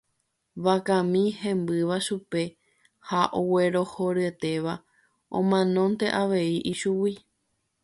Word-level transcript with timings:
vakami 0.63 1.23
hembýva 1.41 1.97
chupe 2.05 2.43
ha 3.07 3.21
oguerohoryetéva 3.39 4.73
omanónte 5.37 6.05
avei 6.21 6.53
ichugui 6.71 7.13